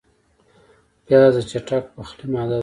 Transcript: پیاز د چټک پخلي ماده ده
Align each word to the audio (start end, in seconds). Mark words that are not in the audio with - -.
پیاز 1.05 1.33
د 1.37 1.39
چټک 1.49 1.83
پخلي 1.95 2.25
ماده 2.33 2.49
ده 2.59 2.59